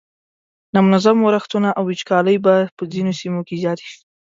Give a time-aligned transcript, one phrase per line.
[0.73, 3.99] نامنظم ورښتونه او وچکالۍ به په ځینو سیمو کې زیاتې شي.